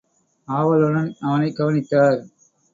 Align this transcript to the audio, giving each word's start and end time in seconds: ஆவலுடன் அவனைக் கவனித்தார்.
ஆவலுடன் 0.47 1.15
அவனைக் 1.19 1.55
கவனித்தார். 1.55 2.19